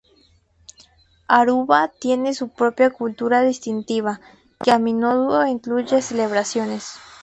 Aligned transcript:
Aruba 1.27 1.89
tiene 1.89 2.33
su 2.33 2.49
propia 2.49 2.89
cultura 2.89 3.43
distintiva, 3.43 4.19
que 4.63 4.71
a 4.71 4.79
menudo 4.79 5.45
incluye 5.45 6.01
celebraciones. 6.01 6.93